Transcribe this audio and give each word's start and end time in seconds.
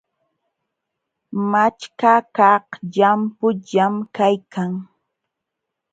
Machkakaq 1.51 2.67
llampullam 2.91 3.93
kaykan. 4.15 4.71